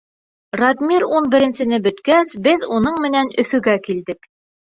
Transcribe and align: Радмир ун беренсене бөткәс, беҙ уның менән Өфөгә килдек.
Радмир 0.59 1.03
ун 1.17 1.29
беренсене 1.35 1.79
бөткәс, 1.89 2.33
беҙ 2.49 2.67
уның 2.79 2.99
менән 3.05 3.31
Өфөгә 3.45 3.79
килдек. 3.87 4.29